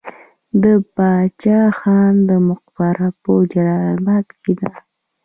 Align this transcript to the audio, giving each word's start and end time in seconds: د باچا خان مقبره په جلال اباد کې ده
د 0.63 0.63
باچا 0.95 1.61
خان 1.77 2.15
مقبره 2.49 3.07
په 3.21 3.31
جلال 3.51 3.95
اباد 4.01 4.27
کې 4.41 4.53
ده 4.59 4.71